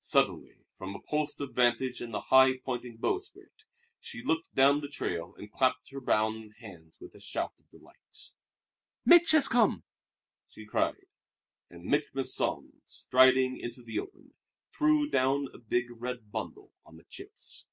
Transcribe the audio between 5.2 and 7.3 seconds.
and clapped her brown hands with a